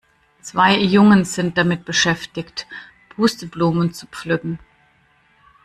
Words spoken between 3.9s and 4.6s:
zu pflücken.